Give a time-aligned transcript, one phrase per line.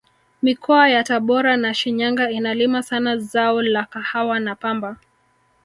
[0.41, 4.97] mikoa ya tabora na shinyanga inalima sana zao la kahawa na pamba